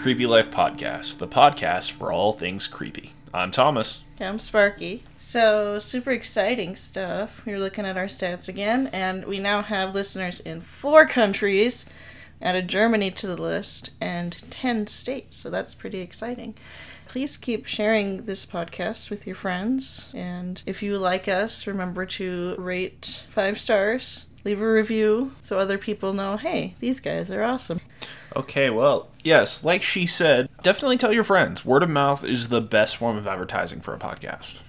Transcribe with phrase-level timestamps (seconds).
[0.00, 3.12] Creepy Life Podcast, the podcast for all things creepy.
[3.34, 4.02] I'm Thomas.
[4.18, 5.02] I'm Sparkie.
[5.18, 7.42] So, super exciting stuff.
[7.44, 11.84] We're looking at our stats again, and we now have listeners in four countries,
[12.40, 15.36] added Germany to the list, and 10 states.
[15.36, 16.54] So, that's pretty exciting.
[17.06, 20.10] Please keep sharing this podcast with your friends.
[20.14, 25.76] And if you like us, remember to rate five stars, leave a review so other
[25.76, 27.79] people know hey, these guys are awesome.
[28.36, 31.64] Okay, well, yes, like she said, definitely tell your friends.
[31.64, 34.62] Word of mouth is the best form of advertising for a podcast.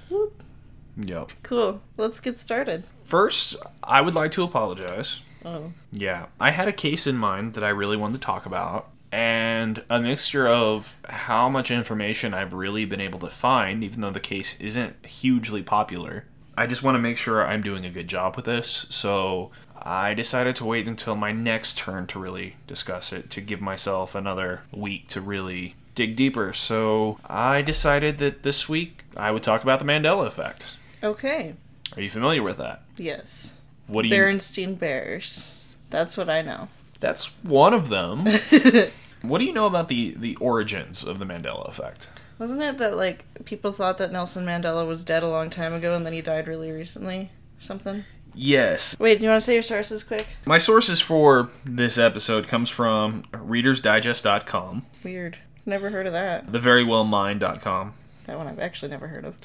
[0.97, 1.31] Yep.
[1.43, 1.81] Cool.
[1.97, 2.83] Let's get started.
[3.03, 5.21] First, I would like to apologize.
[5.45, 5.73] Oh.
[5.91, 9.83] Yeah, I had a case in mind that I really wanted to talk about, and
[9.89, 14.19] a mixture of how much information I've really been able to find, even though the
[14.19, 16.25] case isn't hugely popular.
[16.57, 20.13] I just want to make sure I'm doing a good job with this, so I
[20.13, 24.61] decided to wait until my next turn to really discuss it, to give myself another
[24.71, 26.53] week to really dig deeper.
[26.53, 30.77] So I decided that this week I would talk about the Mandela effect.
[31.03, 31.55] Okay.
[31.95, 32.83] Are you familiar with that?
[32.97, 33.59] Yes.
[33.87, 34.15] What do you?
[34.15, 35.63] Berenstein Bears.
[35.89, 36.69] That's what I know.
[36.99, 38.25] That's one of them.
[39.21, 42.09] what do you know about the the origins of the Mandela effect?
[42.39, 45.95] Wasn't it that like people thought that Nelson Mandela was dead a long time ago
[45.95, 47.31] and then he died really recently?
[47.59, 48.05] Something.
[48.33, 48.95] Yes.
[48.99, 50.27] Wait, do you want to say your sources quick?
[50.45, 55.37] My sources for this episode comes from readersdigest.com, Weird.
[55.65, 56.47] Never heard of that.
[56.47, 57.93] theverywellmind.com,
[58.25, 59.35] That one I've actually never heard of.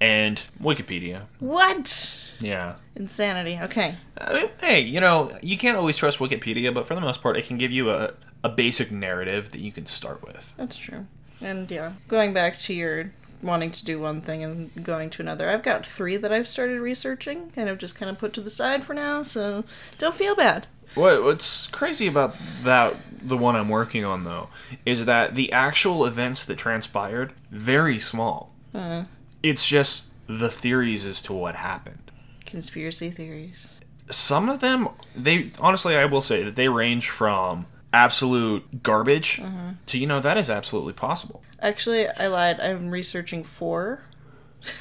[0.00, 1.26] and Wikipedia.
[1.38, 2.20] What?
[2.40, 2.74] Yeah.
[2.96, 3.58] Insanity.
[3.62, 3.94] Okay.
[4.18, 7.36] I mean, hey, you know, you can't always trust Wikipedia, but for the most part,
[7.36, 10.54] it can give you a, a basic narrative that you can start with.
[10.56, 11.06] That's true.
[11.40, 13.12] And yeah, going back to your
[13.42, 16.80] wanting to do one thing and going to another, I've got three that I've started
[16.80, 19.64] researching and I've just kind of put to the side for now, so
[19.98, 20.66] don't feel bad.
[20.94, 24.48] What what's crazy about that the one I'm working on though
[24.84, 28.52] is that the actual events that transpired very small.
[28.74, 29.04] Uh,
[29.42, 32.10] It's just the theories as to what happened.
[32.44, 33.80] conspiracy theories.
[34.10, 39.70] Some of them they honestly I will say that they range from absolute garbage mm-hmm.
[39.86, 41.42] to you know that is absolutely possible.
[41.60, 42.60] Actually, I lied.
[42.60, 44.02] I'm researching four.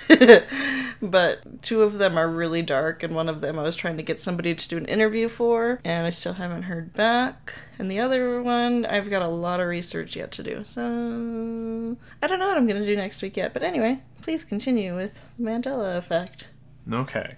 [1.01, 4.03] but two of them are really dark, and one of them I was trying to
[4.03, 7.53] get somebody to do an interview for, and I still haven't heard back.
[7.77, 10.65] And the other one, I've got a lot of research yet to do.
[10.65, 13.53] So, I don't know what I'm going to do next week yet.
[13.53, 16.49] But anyway, please continue with Mandela Effect.
[16.91, 17.35] Okay.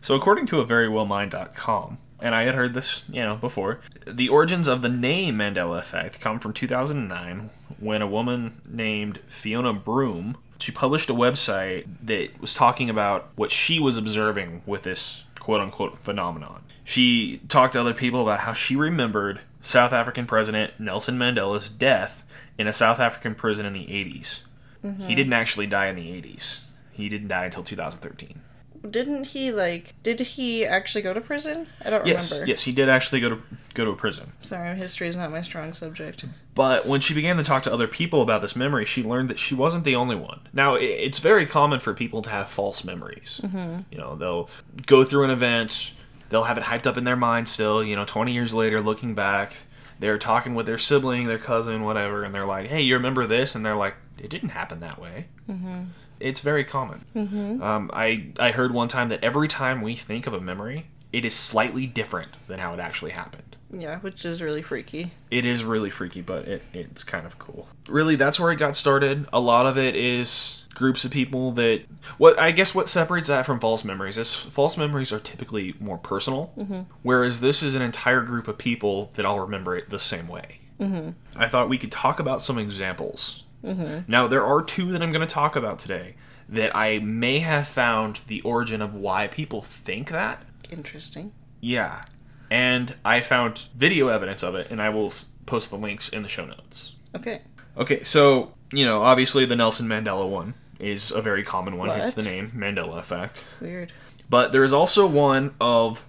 [0.00, 4.68] So according to a verywellmind.com, and I had heard this, you know, before, the origins
[4.68, 7.50] of the name Mandela effect come from 2009
[7.80, 13.50] when a woman named Fiona Broom, she published a website that was talking about what
[13.50, 16.62] she was observing with this quote unquote phenomenon.
[16.84, 22.24] She talked to other people about how she remembered South African President Nelson Mandela's death
[22.56, 24.42] in a South African prison in the 80s.
[24.84, 25.06] Mm-hmm.
[25.08, 26.66] He didn't actually die in the 80s.
[26.92, 28.40] He didn't die until 2013.
[28.88, 31.68] Didn't he, like, did he actually go to prison?
[31.84, 32.50] I don't Yes, remember.
[32.50, 33.38] yes, he did actually go to
[33.74, 34.32] go to a prison.
[34.42, 36.24] Sorry, history is not my strong subject.
[36.54, 39.38] But when she began to talk to other people about this memory, she learned that
[39.38, 40.40] she wasn't the only one.
[40.52, 43.40] Now, it's very common for people to have false memories.
[43.42, 43.80] Mm-hmm.
[43.90, 44.50] You know, they'll
[44.86, 45.92] go through an event,
[46.28, 47.82] they'll have it hyped up in their mind still.
[47.82, 49.64] You know, twenty years later, looking back,
[50.00, 53.54] they're talking with their sibling, their cousin, whatever, and they're like, "Hey, you remember this?"
[53.54, 55.84] And they're like, "It didn't happen that way." Mm-hmm.
[56.22, 57.04] It's very common.
[57.14, 57.62] Mm-hmm.
[57.62, 61.24] Um, I I heard one time that every time we think of a memory, it
[61.24, 63.56] is slightly different than how it actually happened.
[63.72, 65.12] Yeah, which is really freaky.
[65.30, 67.68] It is really freaky, but it, it's kind of cool.
[67.88, 69.26] Really, that's where it got started.
[69.32, 71.84] A lot of it is groups of people that.
[72.18, 75.98] What I guess what separates that from false memories is false memories are typically more
[75.98, 76.82] personal, mm-hmm.
[77.02, 80.60] whereas this is an entire group of people that all remember it the same way.
[80.78, 81.10] Mm-hmm.
[81.36, 83.44] I thought we could talk about some examples.
[83.64, 84.10] Mm-hmm.
[84.10, 86.16] Now, there are two that I'm going to talk about today
[86.48, 90.44] that I may have found the origin of why people think that.
[90.70, 91.32] Interesting.
[91.60, 92.02] Yeah.
[92.50, 95.12] And I found video evidence of it, and I will
[95.46, 96.96] post the links in the show notes.
[97.14, 97.40] Okay.
[97.76, 101.88] Okay, so, you know, obviously the Nelson Mandela one is a very common one.
[101.90, 103.44] It's the name Mandela Effect.
[103.60, 103.92] Weird.
[104.28, 106.06] But there is also one of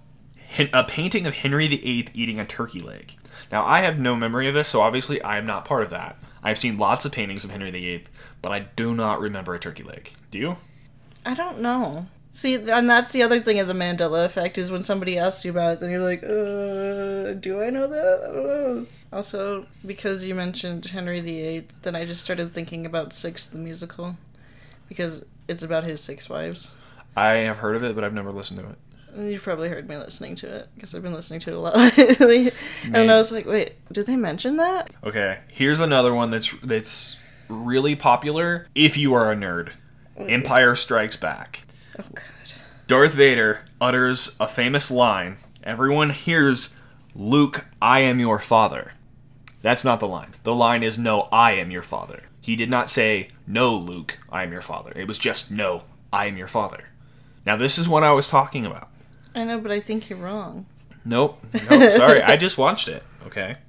[0.74, 3.16] a painting of Henry VIII eating a turkey leg.
[3.52, 6.18] Now, I have no memory of this, so obviously I am not part of that.
[6.44, 8.04] I've seen lots of paintings of Henry VIII,
[8.42, 10.12] but I do not remember a turkey leg.
[10.30, 10.58] Do you?
[11.26, 12.08] I don't know.
[12.36, 15.52] See, and that's the other thing of the Mandela effect is when somebody asks you
[15.52, 18.24] about it, then you're like, uh, do I know that?
[18.24, 18.88] I don't know.
[19.14, 24.18] Also, because you mentioned Henry VIII, then I just started thinking about Six the musical,
[24.90, 26.74] because it's about his six wives.
[27.16, 28.78] I have heard of it, but I've never listened to it.
[29.18, 31.76] You've probably heard me listening to it because I've been listening to it a lot
[31.98, 32.52] lately.
[32.84, 34.90] And I was like, wait, did they mention that?
[35.04, 37.18] Okay, here's another one that's that's
[37.48, 39.74] really popular if you are a nerd.
[40.18, 41.66] Empire Strikes Back.
[42.00, 42.24] Oh god.
[42.88, 45.38] Darth Vader utters a famous line.
[45.64, 46.74] Everyone hears,
[47.16, 48.94] "Luke, I am your father."
[49.62, 50.32] That's not the line.
[50.44, 54.44] The line is, "No, I am your father." He did not say, "No, Luke, I
[54.44, 56.90] am your father." It was just, "No, I am your father."
[57.46, 58.90] Now this is what I was talking about.
[59.36, 60.66] I know, but I think you're wrong.
[61.06, 61.44] Nope.
[61.70, 61.92] Nope.
[61.92, 63.04] sorry, I just watched it.
[63.26, 63.58] Okay.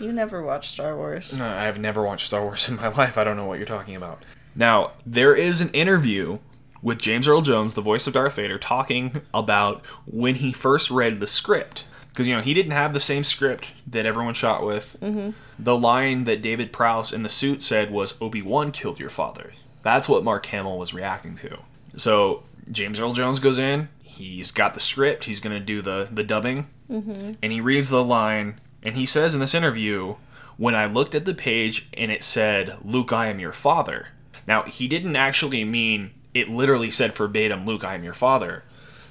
[0.00, 1.36] You never watched Star Wars.
[1.36, 3.18] No, I've never watched Star Wars in my life.
[3.18, 4.22] I don't know what you're talking about.
[4.54, 6.38] Now, there is an interview
[6.82, 11.18] with James Earl Jones, the voice of Darth Vader, talking about when he first read
[11.18, 11.86] the script.
[12.10, 14.96] Because, you know, he didn't have the same script that everyone shot with.
[15.00, 15.30] Mm-hmm.
[15.58, 19.52] The line that David Prowse in the suit said was, Obi Wan killed your father.
[19.82, 21.58] That's what Mark Hamill was reacting to.
[21.96, 23.88] So, James Earl Jones goes in,
[24.18, 27.32] he's got the script, he's going to do the, the dubbing, mm-hmm.
[27.42, 30.16] and he reads the line, and he says in this interview,
[30.58, 34.08] when I looked at the page and it said, Luke, I am your father.
[34.46, 38.64] Now, he didn't actually mean it literally said verbatim, Luke, I am your father.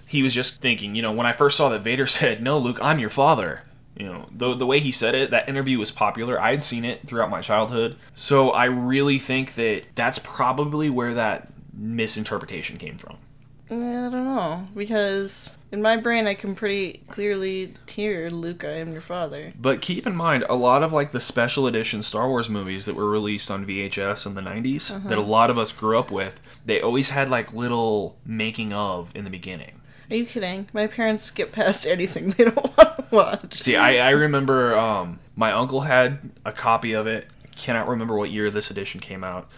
[0.05, 2.79] He was just thinking, you know, when I first saw that Vader said, No, Luke,
[2.81, 3.63] I'm your father.
[3.95, 6.39] You know, the, the way he said it, that interview was popular.
[6.39, 7.97] I had seen it throughout my childhood.
[8.13, 13.17] So I really think that that's probably where that misinterpretation came from.
[13.69, 18.77] Eh, I don't know because in my brain I can pretty clearly hear Luke, I
[18.77, 19.53] am your father.
[19.59, 22.95] But keep in mind, a lot of like the special edition Star Wars movies that
[22.95, 26.39] were released on VHS in the 90s, that a lot of us grew up with,
[26.65, 29.81] they always had like little making of in the beginning.
[30.09, 30.69] Are you kidding?
[30.71, 33.53] My parents skip past anything they don't want to watch.
[33.55, 37.27] See, I, I remember um, my uncle had a copy of it.
[37.55, 39.49] Cannot remember what year this edition came out.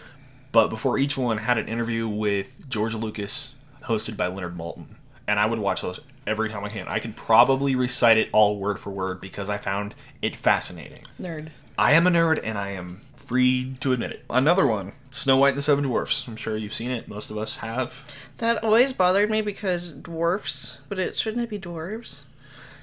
[0.52, 3.54] But before each one had an interview with George Lucas,
[3.90, 4.86] hosted by Leonard Maltin.
[5.26, 6.86] And I would watch those every time I can.
[6.88, 11.04] I can probably recite it all word for word because I found it fascinating.
[11.20, 11.48] Nerd.
[11.78, 14.24] I am a nerd and I am free to admit it.
[14.28, 16.26] Another one Snow White and the Seven Dwarfs.
[16.26, 17.08] I'm sure you've seen it.
[17.08, 18.08] Most of us have.
[18.38, 22.22] That always bothered me because dwarfs, but it shouldn't it be dwarves?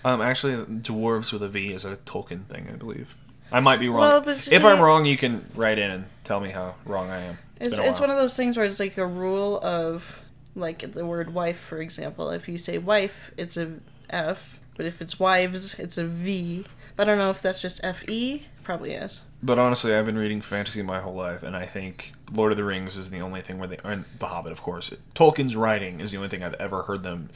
[0.06, 3.16] Um, actually, dwarves with a V is a Tolkien thing, I believe.
[3.52, 4.02] I might be wrong.
[4.02, 7.22] Well, but if I'm wrong, you can write in and tell me how wrong I
[7.22, 7.38] am.
[7.58, 10.20] It's, It's been a it's one of those things where it's like a rule of
[10.58, 12.30] like the word wife, for example.
[12.30, 13.74] If you say wife, it's a
[14.10, 16.66] F, but if it's wives, it's a V.
[16.96, 18.44] But I don't know if that's just F E.
[18.64, 19.24] Probably is.
[19.42, 22.64] But honestly, I've been reading fantasy my whole life, and I think Lord of the
[22.64, 24.94] Rings is the only thing where they, and The Hobbit, of course.
[25.16, 27.30] Tolkien's writing is the only thing I've ever heard them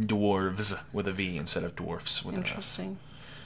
[0.00, 2.48] dwarves with a V instead of dwarfs with an F.
[2.48, 2.98] Interesting.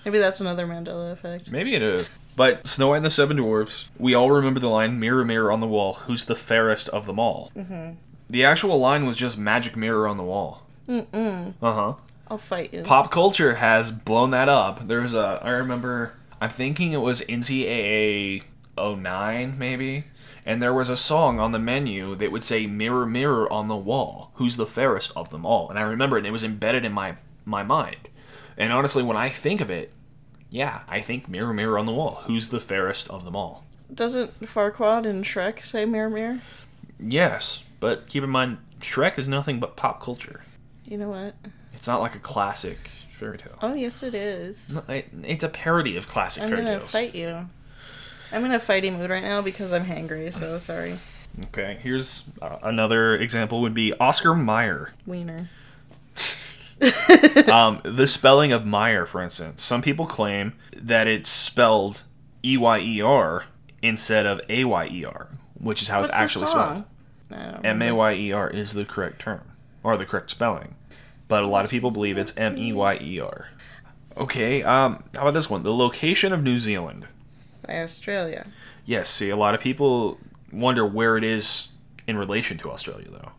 [0.04, 1.50] Maybe that's another Mandela effect.
[1.50, 2.10] Maybe it is.
[2.34, 5.60] But Snow White and the Seven Dwarfs, we all remember the line, Mirror, mirror on
[5.60, 7.52] the wall, who's the fairest of them all?
[7.56, 7.92] Mm-hmm.
[8.32, 10.62] The actual line was just magic mirror on the wall.
[10.88, 11.52] Mm-mm.
[11.60, 11.94] Uh-huh.
[12.28, 12.80] I'll fight you.
[12.82, 14.88] Pop culture has blown that up.
[14.88, 18.44] There's a, I remember, I'm thinking it was NCAA
[18.78, 20.04] 09, maybe?
[20.46, 23.76] And there was a song on the menu that would say, Mirror, mirror on the
[23.76, 25.68] wall, who's the fairest of them all?
[25.68, 28.08] And I remember it, and it was embedded in my, my mind.
[28.56, 29.92] And honestly, when I think of it,
[30.48, 33.66] yeah, I think Mirror, mirror on the wall, who's the fairest of them all?
[33.92, 36.40] Doesn't Farquaad in Shrek say mirror mirror?
[37.02, 40.42] Yes, but keep in mind, Shrek is nothing but pop culture.
[40.84, 41.34] You know what?
[41.74, 42.78] It's not like a classic
[43.10, 43.56] fairy tale.
[43.62, 44.72] Oh yes, it is.
[44.74, 46.92] No, it- It's a parody of classic I'm fairy gonna tales.
[46.92, 47.48] fight you.
[48.32, 50.32] I'm in a fighting mood right now because I'm hangry.
[50.32, 50.98] So sorry,
[51.46, 54.92] Okay, here's uh, another example would be Oscar Mayer.
[55.06, 55.48] wiener.
[57.50, 59.62] Um, the spelling of Meyer, for instance.
[59.62, 62.02] Some people claim that it's spelled
[62.44, 63.44] E Y E R
[63.82, 66.84] instead of A Y E R, which is how What's it's actually spelled.
[67.32, 67.40] Song?
[67.40, 67.92] I don't M A.
[67.92, 69.42] Y E R is the correct term,
[69.82, 70.74] or the correct spelling.
[71.28, 73.48] But a lot of people believe it's M E Y E R.
[74.16, 75.62] Okay, um, how about this one?
[75.62, 77.06] The location of New Zealand.
[77.66, 78.46] by Australia.
[78.84, 80.18] Yes, see, a lot of people
[80.52, 81.68] wonder where it is
[82.06, 83.30] in relation to Australia, though.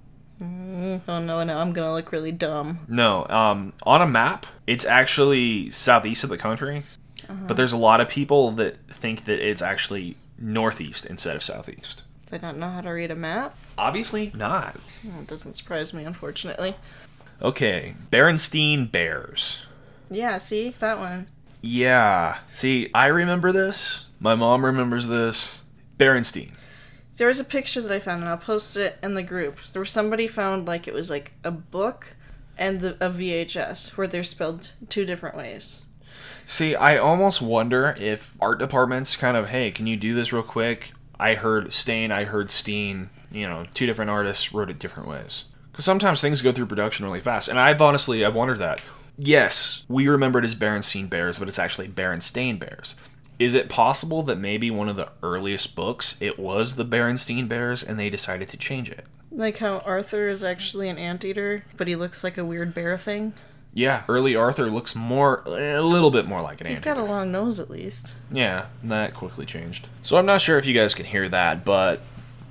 [0.41, 2.79] Oh no, no, I'm gonna look really dumb.
[2.87, 6.83] No, um, on a map, it's actually southeast of the country,
[7.29, 12.03] but there's a lot of people that think that it's actually northeast instead of southeast.
[12.33, 13.55] Do I not know how to read a map?
[13.77, 14.77] Obviously not.
[15.03, 16.73] It doesn't surprise me, unfortunately.
[17.43, 19.67] Okay, Berenstein Bears.
[20.09, 21.27] Yeah, see that one.
[21.61, 24.07] Yeah, see, I remember this.
[24.19, 25.61] My mom remembers this.
[25.99, 26.55] Berenstein.
[27.17, 29.59] There was a picture that I found, and I'll post it in the group.
[29.71, 32.15] There was somebody found like it was like a book
[32.57, 35.83] and the, a VHS where they're spelled two different ways.
[36.47, 40.41] See, I almost wonder if art departments kind of, hey, can you do this real
[40.41, 40.93] quick?
[41.19, 43.09] I heard Stain, I heard Steen.
[43.31, 45.45] You know, two different artists wrote it different ways.
[45.71, 47.47] Because sometimes things go through production really fast.
[47.47, 48.83] And I've honestly, I've wondered that.
[49.17, 52.95] Yes, we remember it as Berenstein Bears, but it's actually Berenstain Bears.
[53.39, 57.83] Is it possible that maybe one of the earliest books, it was the Berenstein Bears,
[57.83, 59.05] and they decided to change it?
[59.31, 63.33] Like how Arthur is actually an anteater, but he looks like a weird bear thing.
[63.73, 67.31] Yeah, early Arthur looks more, a little bit more like an He's got a long
[67.31, 68.13] nose at least.
[68.31, 69.87] Yeah, that quickly changed.
[70.03, 72.01] So I'm not sure if you guys can hear that, but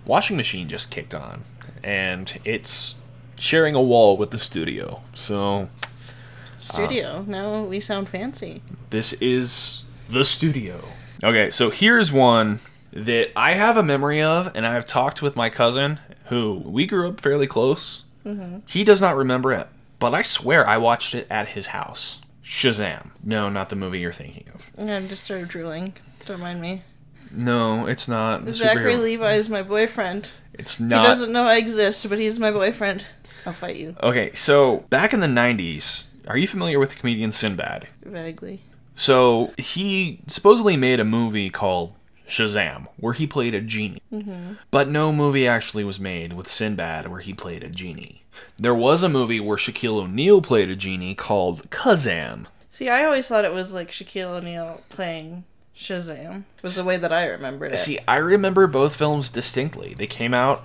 [0.05, 1.45] washing machine just kicked on,
[1.85, 2.97] and it's
[3.39, 5.03] sharing a wall with the studio.
[5.15, 7.25] So uh, Studio.
[7.27, 8.63] now we sound fancy.
[8.91, 10.81] this is the studio.
[11.25, 12.59] Okay, so here's one
[12.93, 17.09] that I have a memory of, and I've talked with my cousin, who we grew
[17.09, 18.05] up fairly close.
[18.27, 18.59] Mm-hmm.
[18.67, 19.69] He does not remember it,
[20.03, 22.21] but I swear I watched it at his house.
[22.45, 23.11] Shazam.
[23.23, 24.69] No, not the movie you're thinking of.
[24.77, 25.95] I'm just started drooling.
[26.27, 26.83] Don't mind me.
[27.31, 28.45] No, it's not.
[28.45, 29.03] the Zachary superhero.
[29.03, 30.29] Levi is my boyfriend.
[30.55, 31.03] It's not.
[31.03, 33.07] He doesn't know I exist, but he's my boyfriend.
[33.47, 33.95] I'll fight you.
[34.03, 37.87] Okay, so back in the 90s, are you familiar with the comedian Sinbad?
[38.03, 38.61] Vaguely.
[38.97, 41.95] So he supposedly made a movie called
[42.29, 44.03] Shazam, where he played a genie.
[44.13, 44.55] Mm-hmm.
[44.73, 48.22] But no movie actually was made with Sinbad where he played a genie.
[48.59, 52.47] There was a movie where Shaquille O'Neal played a genie called Kazam.
[52.71, 55.45] See, I always thought it was like Shaquille O'Neal playing
[55.77, 56.45] Shazam.
[56.63, 57.79] Was the way that I remembered it.
[57.79, 59.95] See, I remember both films distinctly.
[59.95, 60.65] They came out,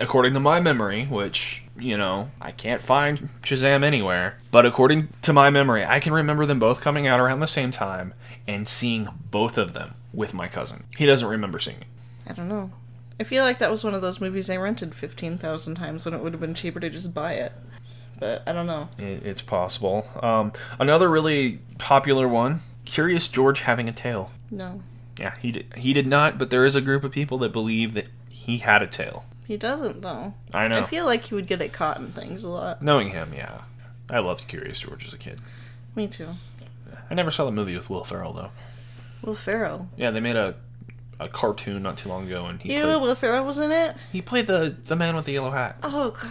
[0.00, 4.38] according to my memory, which, you know, I can't find Shazam anywhere.
[4.50, 7.70] But according to my memory, I can remember them both coming out around the same
[7.70, 8.14] time
[8.46, 10.84] and seeing both of them with my cousin.
[10.96, 11.86] He doesn't remember seeing it.
[12.28, 12.70] I don't know.
[13.20, 16.22] I feel like that was one of those movies I rented 15,000 times when it
[16.22, 17.52] would have been cheaper to just buy it.
[18.18, 18.88] But I don't know.
[18.96, 20.06] It's possible.
[20.22, 24.30] Um, another really popular one Curious George having a tail.
[24.50, 24.82] No.
[25.18, 27.92] Yeah, he did, he did not, but there is a group of people that believe
[27.92, 29.26] that he had a tail.
[29.46, 30.32] He doesn't, though.
[30.54, 30.78] I know.
[30.78, 32.82] I feel like he would get it caught in things a lot.
[32.82, 33.62] Knowing him, yeah.
[34.08, 35.40] I loved Curious George as a kid.
[35.94, 36.28] Me too.
[37.10, 38.50] I never saw the movie with Will Ferrell though.
[39.22, 39.90] Will Ferrell.
[39.96, 40.54] Yeah, they made a
[41.20, 43.94] a cartoon not too long ago, and he Ew, played, Will Ferrell was in it?
[44.10, 45.76] he played the the man with the yellow hat.
[45.82, 46.30] Oh, God.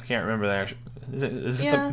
[0.00, 0.56] I can't remember that.
[0.62, 0.78] Actually.
[1.12, 1.32] Is it?
[1.32, 1.92] Is it Yeah.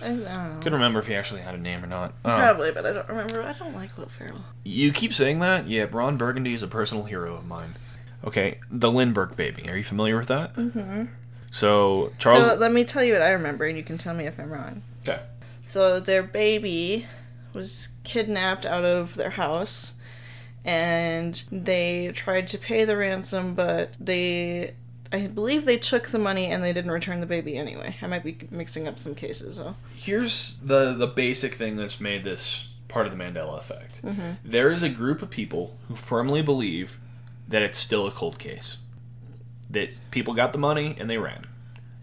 [0.00, 0.56] the, I, I don't know.
[0.58, 2.08] couldn't remember if he actually had a name or not.
[2.24, 3.42] Um, Probably, but I don't remember.
[3.42, 4.44] I don't like Will Ferrell.
[4.64, 5.68] you keep saying that.
[5.68, 7.76] Yeah, Ron Burgundy is a personal hero of mine.
[8.24, 9.68] Okay, the Lindbergh baby.
[9.68, 10.54] Are you familiar with that?
[10.54, 11.04] Mm-hmm.
[11.52, 12.46] So Charles.
[12.48, 14.50] So let me tell you what I remember, and you can tell me if I'm
[14.50, 14.82] wrong.
[15.06, 15.20] okay.
[15.62, 17.06] So their baby
[17.52, 19.94] was kidnapped out of their house
[20.64, 24.74] and they tried to pay the ransom but they
[25.12, 27.96] I believe they took the money and they didn't return the baby anyway.
[28.00, 29.76] I might be mixing up some cases though.
[29.94, 34.02] Here's the the basic thing that's made this part of the Mandela effect.
[34.02, 34.32] Mm-hmm.
[34.44, 36.98] There is a group of people who firmly believe
[37.46, 38.78] that it's still a cold case.
[39.68, 41.46] That people got the money and they ran.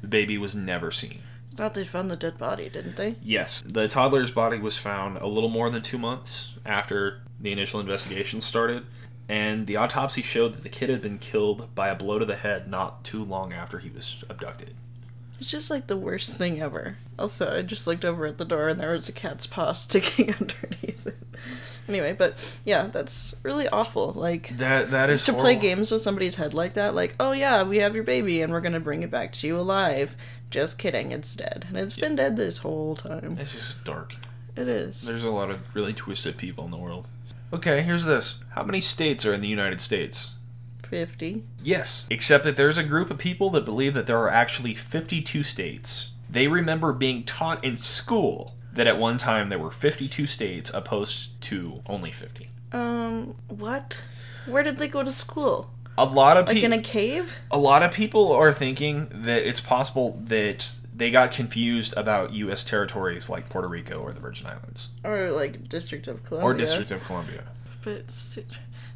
[0.02, 1.22] The baby was never seen.
[1.56, 3.16] Thought they found the dead body, didn't they?
[3.22, 7.80] Yes, the toddler's body was found a little more than two months after the initial
[7.80, 8.86] investigation started,
[9.28, 12.36] and the autopsy showed that the kid had been killed by a blow to the
[12.36, 14.74] head not too long after he was abducted.
[15.40, 16.98] It's just like the worst thing ever.
[17.18, 20.34] Also, I just looked over at the door and there was a cat's paw sticking
[20.40, 21.16] underneath it.
[21.88, 24.12] Anyway, but yeah, that's really awful.
[24.12, 27.64] Like That that is to play games with somebody's head like that, like, oh yeah,
[27.64, 30.16] we have your baby and we're gonna bring it back to you alive.
[30.52, 31.66] Just kidding, it's dead.
[31.70, 33.38] And it's been dead this whole time.
[33.40, 34.16] It's just dark.
[34.56, 35.02] It is.
[35.04, 37.08] There's a lot of really twisted people in the world.
[37.52, 38.40] Okay, here's this.
[38.52, 40.36] How many states are in the United States?
[40.84, 41.44] 50.
[41.64, 45.44] Yes, except that there's a group of people that believe that there are actually 52
[45.44, 46.12] states.
[46.30, 51.40] They remember being taught in school that at one time there were 52 states opposed
[51.42, 52.50] to only 50.
[52.72, 54.04] Um, what?
[54.46, 55.72] Where did they go to school?
[55.98, 56.56] A lot of people.
[56.56, 57.40] Like in a cave?
[57.52, 62.64] a lot of people are thinking that it's possible that they got confused about US
[62.64, 66.48] territories like Puerto Rico or the Virgin Islands Or like District of Columbia?
[66.50, 67.44] or District of Columbia.
[67.84, 68.46] But see,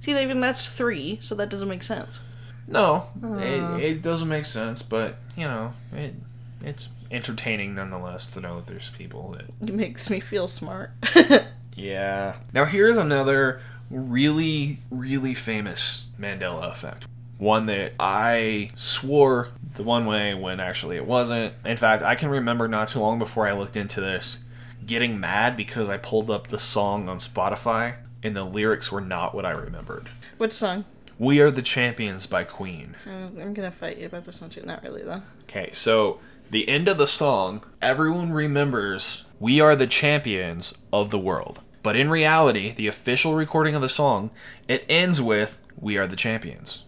[0.06, 2.20] even that's three, so that doesn't make sense.
[2.68, 6.14] No, it, it doesn't make sense, but you know, it
[6.62, 10.92] it's entertaining nonetheless to know that there's people that It makes me feel smart.
[11.76, 12.36] yeah.
[12.54, 17.06] Now here's another really really famous Mandela effect.
[17.38, 21.54] One that I swore the one way when actually it wasn't.
[21.66, 24.40] In fact, I can remember not too long before I looked into this
[24.86, 29.34] getting mad because I pulled up the song on Spotify and the lyrics were not
[29.34, 30.10] what I remembered.
[30.38, 30.86] Which song?
[31.20, 32.96] We Are the Champions by Queen.
[33.06, 34.64] Uh, I'm gonna fight you about this one too.
[34.64, 35.22] Not really though.
[35.44, 41.20] Okay, so the end of the song, everyone remembers we are the champions of the
[41.20, 41.62] world.
[41.84, 44.32] But in reality, the official recording of the song,
[44.68, 46.84] it ends with we are the champions.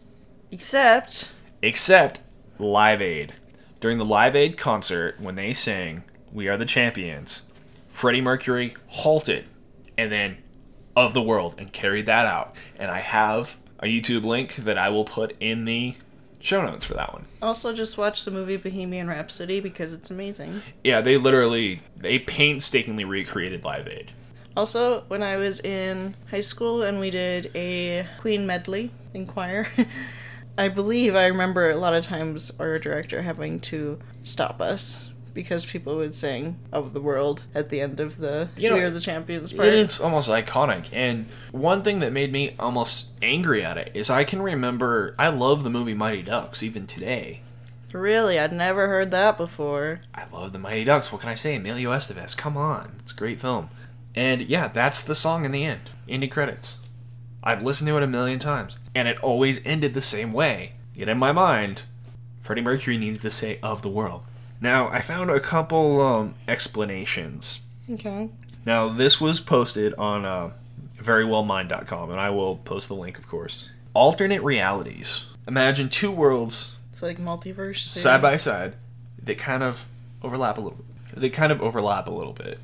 [0.51, 2.20] Except Except
[2.60, 3.34] Live Aid.
[3.82, 7.44] during the Live Aid concert when they sang "We Are the Champions,"
[7.90, 9.46] Freddie Mercury halted
[9.98, 10.38] and then
[10.96, 12.56] "Of the World" and carried that out.
[12.78, 15.96] And I have a YouTube link that I will put in the
[16.40, 17.26] show notes for that one.
[17.42, 20.62] Also, just watch the movie Bohemian Rhapsody because it's amazing.
[20.84, 24.12] Yeah, they literally they painstakingly recreated Live Aid.
[24.58, 29.68] Also, when I was in high school and we did a Queen medley in choir,
[30.58, 35.66] I believe I remember a lot of times our director having to stop us because
[35.66, 38.90] people would sing "Of the World" at the end of the You know, "We Are
[38.90, 39.68] the Champions" part.
[39.68, 40.86] It is almost iconic.
[40.94, 45.28] And one thing that made me almost angry at it is I can remember I
[45.28, 47.42] love the movie Mighty Ducks even today.
[47.92, 50.02] Really, I'd never heard that before.
[50.14, 51.12] I love the Mighty Ducks.
[51.12, 51.56] What can I say?
[51.56, 52.36] Emilio Estevez.
[52.36, 52.98] Come on.
[53.00, 53.70] It's a great film.
[54.16, 55.92] And yeah, that's the song in the end.
[56.08, 56.78] Indie credits.
[57.46, 58.80] I've listened to it a million times.
[58.96, 60.74] And it always ended the same way.
[60.96, 61.84] Yet in my mind,
[62.42, 64.24] Freddie Mercury needed to say of the world.
[64.62, 67.60] Now, I found a couple um, explanations.
[67.92, 68.30] Okay.
[68.66, 70.52] Now, this was posted on uh,
[70.98, 73.70] verywellmind.com, and I will post the link, of course.
[73.94, 75.25] Alternate realities.
[75.48, 77.78] Imagine two worlds It's like multiverse.
[77.88, 78.74] side by side
[79.22, 79.88] they kind of
[80.22, 81.20] overlap a little bit.
[81.22, 82.60] They kind of overlap a little bit.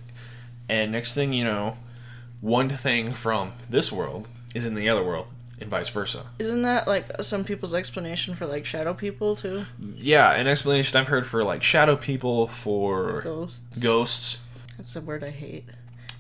[0.70, 1.78] And next thing you know,
[2.40, 5.28] one thing from this world is in the other world,
[5.60, 6.26] and vice versa.
[6.40, 9.66] Isn't that like some people's explanation for like shadow people too?
[9.80, 13.62] Yeah, an explanation I've heard for like shadow people, for Ghosts.
[13.80, 14.38] ghosts.
[14.78, 15.66] That's a word I hate.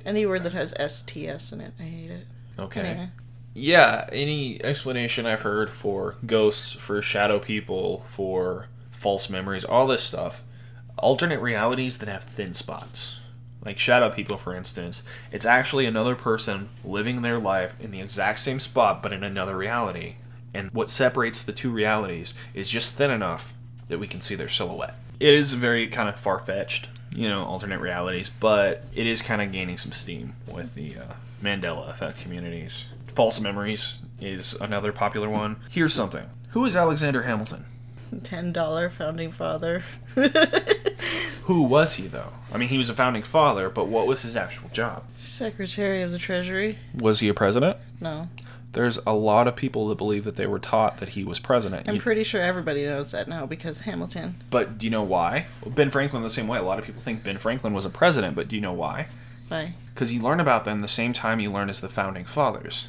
[0.06, 2.28] Any word that has STS in it, I hate it.
[2.58, 2.82] Okay.
[2.82, 3.10] Anyway.
[3.54, 10.04] Yeah, any explanation I've heard for ghosts, for shadow people, for false memories, all this
[10.04, 10.42] stuff.
[10.98, 13.18] Alternate realities that have thin spots.
[13.64, 18.40] Like shadow people, for instance, it's actually another person living their life in the exact
[18.40, 20.16] same spot but in another reality.
[20.54, 23.54] And what separates the two realities is just thin enough
[23.88, 24.96] that we can see their silhouette.
[25.20, 29.42] It is very kind of far fetched, you know, alternate realities, but it is kind
[29.42, 32.86] of gaining some steam with the uh, Mandela effect communities.
[33.14, 35.58] False memories is another popular one.
[35.70, 36.30] Here's something.
[36.50, 37.66] Who is Alexander Hamilton?
[38.24, 39.84] Ten dollar founding father.
[41.46, 42.34] Who was he though?
[42.54, 45.04] I mean, he was a founding father, but what was his actual job?
[45.20, 46.78] Secretary of the Treasury.
[46.94, 47.78] Was he a president?
[48.00, 48.30] No.
[48.74, 51.90] There's a lot of people that believe that they were taught that he was president.
[51.90, 54.36] I'm You- pretty sure everybody knows that now because Hamilton.
[54.50, 55.48] but do you know why?
[55.64, 56.58] Well, ben Franklin the same way.
[56.58, 59.08] A lot of people think Ben Franklin was a president, but do you know why?
[59.50, 59.74] Bye.
[59.94, 62.88] Because you learn about them the same time you learn as the founding fathers.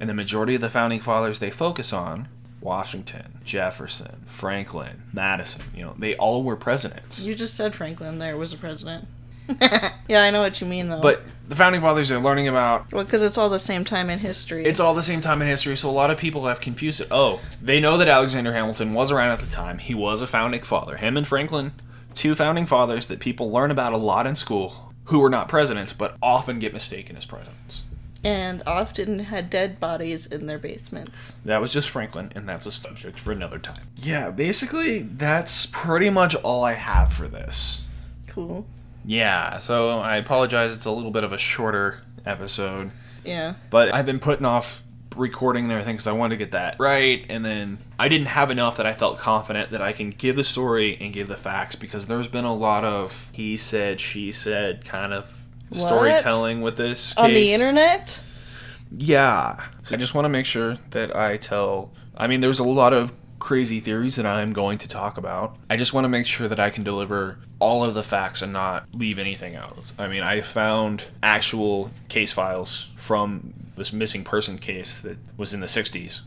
[0.00, 2.26] And the majority of the founding fathers they focus on
[2.62, 7.20] Washington, Jefferson, Franklin, Madison, you know, they all were presidents.
[7.20, 9.08] You just said Franklin there was a president.
[10.08, 11.00] yeah, I know what you mean though.
[11.00, 14.20] But the founding fathers are learning about well, because it's all the same time in
[14.20, 14.64] history.
[14.64, 17.08] it's all the same time in history, so a lot of people have confused it.
[17.10, 19.78] Oh, they know that Alexander Hamilton was around at the time.
[19.78, 20.96] He was a founding father.
[20.96, 21.72] Him and Franklin,
[22.14, 25.92] two founding fathers that people learn about a lot in school, who were not presidents,
[25.92, 27.82] but often get mistaken as presidents.
[28.24, 31.34] And often had dead bodies in their basements.
[31.44, 33.88] That was just Franklin, and that's a subject for another time.
[33.96, 37.82] Yeah, basically, that's pretty much all I have for this.
[38.26, 38.66] Cool.
[39.04, 42.92] Yeah, so I apologize, it's a little bit of a shorter episode,
[43.24, 43.54] Yeah.
[43.70, 44.84] but I've been putting off
[45.16, 48.50] recording and everything because I wanted to get that right, and then I didn't have
[48.50, 51.74] enough that I felt confident that I can give the story and give the facts
[51.74, 55.41] because there's been a lot of he said, she said kind of
[55.72, 55.88] What?
[55.88, 58.20] storytelling with this On the internet?
[58.90, 59.64] Yeah.
[59.82, 61.90] So I just want to make sure that I tell.
[62.16, 65.56] I mean, there's a lot of crazy theories that I'm going to talk about.
[65.68, 68.52] I just want to make sure that I can deliver all of the facts and
[68.52, 69.92] not leave anything out.
[69.98, 75.60] I mean, I found actual case files from this missing person case that was in
[75.60, 76.20] the 60s.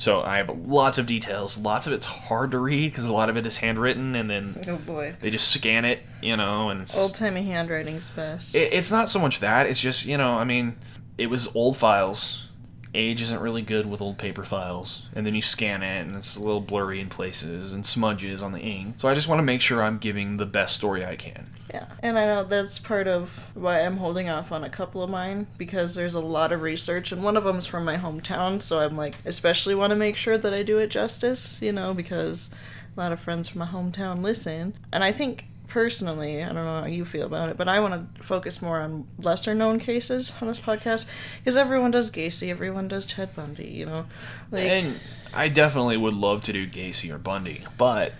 [0.00, 1.58] So I have lots of details.
[1.58, 4.58] Lots of it's hard to read because a lot of it is handwritten and then
[4.66, 5.14] Oh boy.
[5.20, 8.54] they just scan it, you know, and Old timey handwriting's best.
[8.54, 10.76] it, it's not so much that it's just you know i mean
[11.18, 12.48] it was old files
[12.94, 16.36] age isn't really good with old paper files and then you scan it and it's
[16.36, 19.44] a little blurry in places and smudges on the ink so i just want to
[19.44, 21.86] make sure i'm giving the best story i can Yeah.
[22.02, 25.46] And I know that's part of why I'm holding off on a couple of mine
[25.56, 28.80] because there's a lot of research and one of them is from my hometown, so
[28.80, 32.50] I'm like especially want to make sure that I do it justice, you know, because
[32.96, 34.74] a lot of friends from my hometown listen.
[34.92, 38.14] And I think personally, I don't know how you feel about it, but I want
[38.16, 41.06] to focus more on lesser known cases on this podcast
[41.38, 44.04] because everyone does Gacy, everyone does Ted Bundy, you know.
[44.50, 45.00] Like and
[45.32, 48.14] i definitely would love to do gacy or bundy but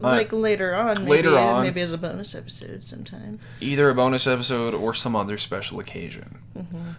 [0.00, 3.40] uh, like later on, maybe, later on- maybe as a bonus episode sometime.
[3.60, 6.38] either a bonus episode or some other special occasion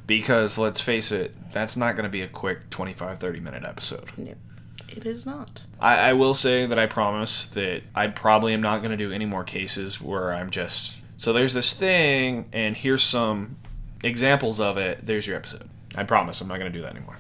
[0.06, 4.10] because let's face it that's not going to be a quick 25 30 minute episode.
[4.98, 5.62] It is not.
[5.80, 9.12] I, I will say that I promise that I probably am not going to do
[9.12, 13.58] any more cases where I'm just so there's this thing and here's some
[14.04, 15.06] examples of it.
[15.06, 15.70] There's your episode.
[15.96, 17.18] I promise I'm not going to do that anymore.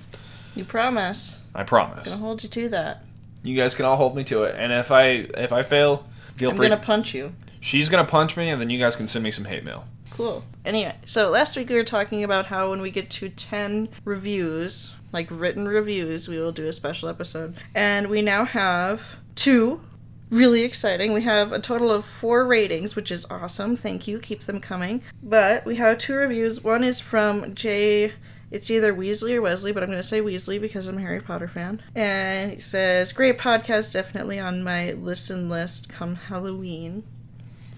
[0.56, 1.40] You promise.
[1.56, 2.08] I promise.
[2.08, 3.04] I'm gonna hold you to that.
[3.44, 4.56] You guys can all hold me to it.
[4.58, 5.06] And if I
[5.38, 6.06] if I fail,
[6.36, 6.70] feel I'm free.
[6.70, 7.34] gonna punch you.
[7.60, 9.86] She's gonna punch me, and then you guys can send me some hate mail.
[10.12, 10.44] Cool.
[10.64, 14.94] Anyway, so last week we were talking about how when we get to 10 reviews,
[15.14, 17.56] like written reviews, we will do a special episode.
[17.74, 19.82] And we now have two.
[20.30, 21.14] Really exciting.
[21.14, 23.76] We have a total of four ratings, which is awesome.
[23.76, 24.18] Thank you.
[24.18, 25.04] Keep them coming.
[25.22, 26.64] But we have two reviews.
[26.64, 28.14] One is from Jay.
[28.50, 31.22] It's either Weasley or Wesley, but I'm going to say Weasley because I'm a Harry
[31.22, 31.82] Potter fan.
[31.96, 37.04] And he says, Great podcast, definitely on my listen list come Halloween.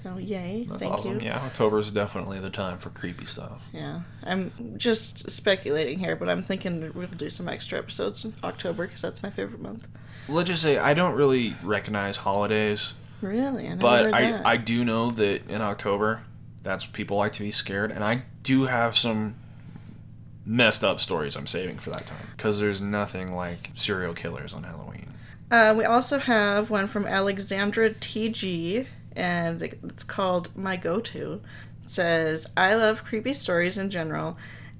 [0.05, 0.67] So, yay.
[0.69, 1.19] That's Thank awesome.
[1.19, 1.25] you.
[1.25, 3.63] Yeah, October is definitely the time for creepy stuff.
[3.73, 8.85] Yeah, I'm just speculating here, but I'm thinking we'll do some extra episodes in October
[8.85, 9.87] because that's my favorite month.
[10.29, 14.51] Let's just say I don't really recognize holidays, Really, I never but heard I.
[14.51, 16.21] I do know that in October,
[16.61, 19.33] that's people like to be scared, and I do have some
[20.45, 24.65] messed up stories I'm saving for that time because there's nothing like serial killers on
[24.65, 25.15] Halloween.
[25.49, 31.41] Uh, we also have one from Alexandra TG, and it's called My Go To.
[31.87, 34.37] Says, I love creepy stories in general,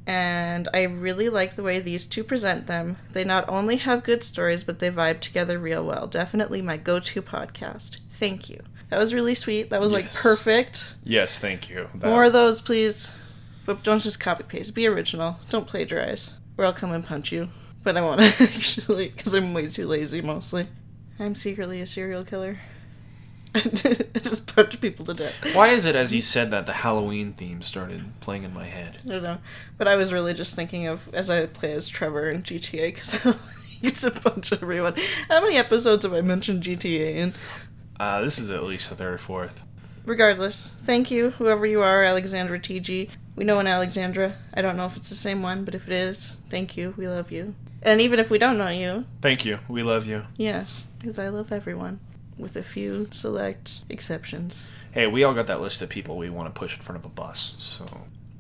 [0.08, 2.98] and I really like the way these two present them.
[3.12, 6.08] They not only have good stories, but they vibe together real well.
[6.08, 7.98] Definitely my go to podcast.
[8.10, 8.62] Thank you.
[8.90, 9.70] That was really sweet.
[9.70, 10.96] That was like perfect.
[11.04, 11.90] Yes, thank you.
[11.96, 13.14] That- More of those, please.
[13.66, 14.76] But don't just copy paste.
[14.76, 15.40] Be original.
[15.50, 17.50] Don't plagiarize, or I'll come and punch you.
[17.84, 20.68] But I won't actually, because I'm way too lazy mostly.
[21.20, 22.60] I'm secretly a serial killer.
[24.24, 25.56] Just punch people to death.
[25.56, 29.00] Why is it as you said that the Halloween theme started playing in my head?
[29.06, 29.38] I don't know.
[29.78, 33.38] But I was really just thinking of as I play as Trevor in GTA because
[33.82, 34.96] it's a bunch of everyone.
[35.30, 37.34] How many episodes have I mentioned GTA in?
[38.00, 39.64] Uh, this is at least the third or fourth.
[40.06, 43.10] Regardless, thank you, whoever you are, Alexandra TG.
[43.36, 44.36] We know an Alexandra.
[44.54, 46.94] I don't know if it's the same one, but if it is, thank you.
[46.98, 47.56] We love you.
[47.82, 49.60] And even if we don't know you, Thank you.
[49.68, 50.26] We love you.
[50.38, 52.00] yes, because I love everyone,
[52.38, 54.68] with a few select exceptions.
[54.92, 57.06] Hey, we all got that list of people we want to push in front of
[57.06, 57.86] a bus, so.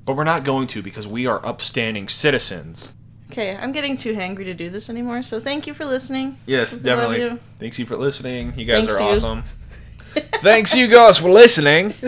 [0.05, 2.93] But we're not going to because we are upstanding citizens.
[3.31, 6.37] Okay, I'm getting too hangry to do this anymore, so thank you for listening.
[6.45, 7.21] Yes, We definitely.
[7.21, 7.39] you.
[7.59, 8.53] Thanks you for listening.
[8.55, 9.15] You guys Thanks are you.
[9.17, 9.43] awesome.
[10.41, 11.93] thanks you guys for listening.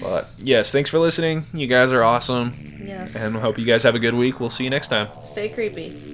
[0.00, 1.46] But yes, thanks for listening.
[1.54, 2.82] You guys are awesome.
[2.84, 3.14] Yes.
[3.14, 4.40] And hope you guys have a good week.
[4.40, 5.08] We'll see you next time.
[5.22, 6.11] Stay creepy.